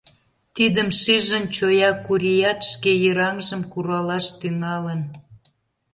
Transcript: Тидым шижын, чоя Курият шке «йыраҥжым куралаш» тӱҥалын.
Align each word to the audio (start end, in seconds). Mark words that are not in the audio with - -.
Тидым 0.55 0.89
шижын, 1.01 1.43
чоя 1.55 1.91
Курият 2.05 2.59
шке 2.71 2.91
«йыраҥжым 3.03 3.61
куралаш» 3.71 4.25
тӱҥалын. 4.39 5.01